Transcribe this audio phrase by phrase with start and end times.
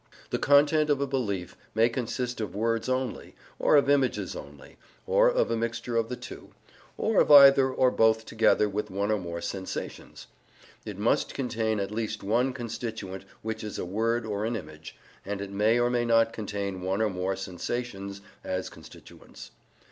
[0.31, 5.29] The content of a belief may consist of words only, or of images only, or
[5.29, 6.49] of a mixture of the two,
[6.97, 10.25] or of either or both together with one or more sensations.
[10.87, 15.39] It must contain at least one constituent which is a word or an image, and
[15.39, 19.51] it may or may not contain one or more sensations as constituents.